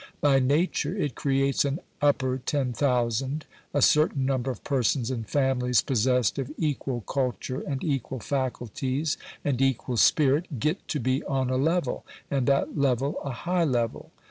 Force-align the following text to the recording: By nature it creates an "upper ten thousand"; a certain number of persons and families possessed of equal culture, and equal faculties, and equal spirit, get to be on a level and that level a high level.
By 0.19 0.39
nature 0.39 0.97
it 0.97 1.13
creates 1.13 1.63
an 1.63 1.79
"upper 2.01 2.39
ten 2.43 2.73
thousand"; 2.73 3.45
a 3.71 3.83
certain 3.83 4.25
number 4.25 4.49
of 4.49 4.63
persons 4.63 5.11
and 5.11 5.29
families 5.29 5.83
possessed 5.83 6.39
of 6.39 6.51
equal 6.57 7.01
culture, 7.01 7.59
and 7.61 7.83
equal 7.83 8.19
faculties, 8.19 9.17
and 9.45 9.61
equal 9.61 9.97
spirit, 9.97 10.57
get 10.59 10.87
to 10.87 10.99
be 10.99 11.23
on 11.25 11.51
a 11.51 11.55
level 11.55 12.03
and 12.31 12.47
that 12.47 12.75
level 12.75 13.19
a 13.23 13.29
high 13.29 13.63
level. 13.63 14.09